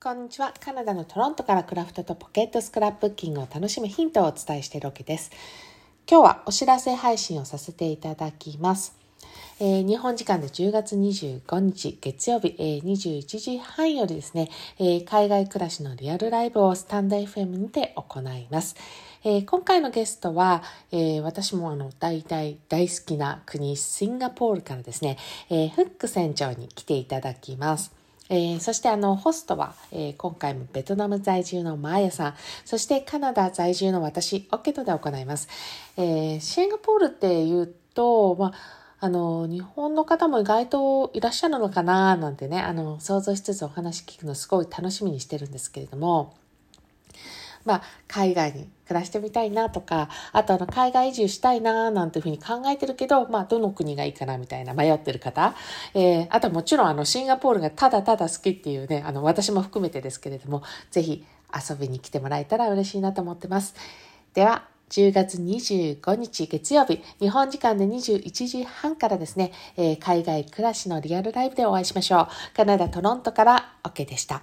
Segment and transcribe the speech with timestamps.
[0.00, 0.54] こんにちは。
[0.60, 5.32] カナダのトロントからクラフトとポケットスクラップッキングを楽しむヒントをお伝えしているわけです。
[6.08, 8.96] 今日はお知らせ配信をさせていただきます。
[9.58, 18.76] えー、日本時間で10月25日月曜日、えー、21時半よりですね、えー、海外暮らしのリアルライブをスタンド FM にて行います。
[19.24, 20.62] えー、今回のゲストは、
[20.92, 25.18] えー、私もあの大大大好きな国シンガポールからですね、
[25.50, 27.97] えー、フック船長に来ていただきます。
[28.30, 35.48] えー、そしてあのホストは、えー、今回もベトナム在住のマーヤさん、そしてカナダ在住の私、オケトで行います。
[35.96, 46.34] えー、シンガポールって言うと、まああの、日本の方も意外といらっしゃるのかななんてね、あの、想像しつつお話聞くのすごい楽しみにしてるんですけれども、
[47.68, 55.54] まあ、海外に暮らしてみたいなとか、あとあの、海外移住したいななんていうふうに考えてるけど、まあ、どの国がいいかなみたいな迷ってる方、
[55.92, 63.74] えー、あともちろんあの、シンガポールがただただ好きっていうね、あの、私も含めてですけれども、ぜひ遊びに来てもらえたら嬉しいなと思ってます。
[64.32, 72.56] では、10月25日月曜日、日本時間で21時半からですね、えー、海外暮らしのリアルライブでお会いしましょう。
[72.56, 74.42] カナダ・トロントから OK でした。